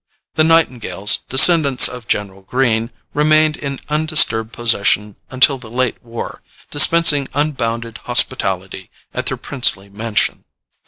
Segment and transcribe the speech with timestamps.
[0.33, 7.27] The Nightingales, descendants of General Greene, remained in undisturbed possession until the late war, dispensing
[7.35, 10.43] unbounded hospitality at their princely mansion.